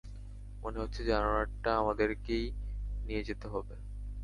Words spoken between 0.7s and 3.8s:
হচ্ছে জানোয়ারটা আমাদেরকেই নিয়ে যেতে হবে।